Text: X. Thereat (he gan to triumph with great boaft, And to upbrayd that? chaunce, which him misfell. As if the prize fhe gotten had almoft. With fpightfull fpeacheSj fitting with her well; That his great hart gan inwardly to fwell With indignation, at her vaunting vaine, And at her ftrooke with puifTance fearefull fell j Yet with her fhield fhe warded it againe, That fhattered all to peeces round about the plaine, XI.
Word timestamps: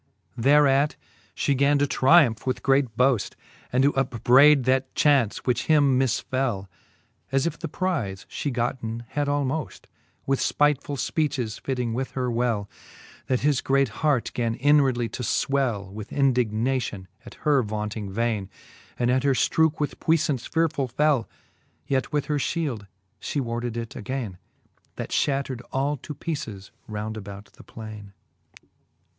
X. 0.35 0.45
Thereat 0.45 0.95
(he 1.35 1.53
gan 1.53 1.77
to 1.77 1.85
triumph 1.85 2.47
with 2.47 2.63
great 2.63 2.97
boaft, 2.97 3.35
And 3.71 3.83
to 3.83 3.93
upbrayd 3.93 4.63
that? 4.63 4.95
chaunce, 4.95 5.45
which 5.45 5.67
him 5.67 5.95
misfell. 5.99 6.67
As 7.31 7.45
if 7.45 7.59
the 7.59 7.67
prize 7.67 8.25
fhe 8.27 8.51
gotten 8.51 9.03
had 9.09 9.27
almoft. 9.27 9.81
With 10.25 10.39
fpightfull 10.39 10.97
fpeacheSj 10.97 11.59
fitting 11.59 11.93
with 11.93 12.13
her 12.13 12.31
well; 12.31 12.67
That 13.27 13.41
his 13.41 13.61
great 13.61 13.89
hart 14.01 14.31
gan 14.33 14.55
inwardly 14.55 15.07
to 15.09 15.21
fwell 15.21 15.91
With 15.91 16.11
indignation, 16.11 17.07
at 17.23 17.35
her 17.45 17.61
vaunting 17.61 18.09
vaine, 18.11 18.49
And 18.97 19.11
at 19.11 19.21
her 19.21 19.33
ftrooke 19.35 19.79
with 19.79 19.99
puifTance 19.99 20.49
fearefull 20.49 20.89
fell 20.91 21.25
j 21.25 21.29
Yet 21.89 22.11
with 22.11 22.25
her 22.25 22.37
fhield 22.39 22.87
fhe 23.21 23.39
warded 23.39 23.77
it 23.77 23.95
againe, 23.95 24.37
That 24.95 25.09
fhattered 25.11 25.61
all 25.71 25.95
to 25.97 26.15
peeces 26.15 26.71
round 26.87 27.17
about 27.17 27.53
the 27.53 27.63
plaine, 27.63 28.13
XI. 28.63 28.63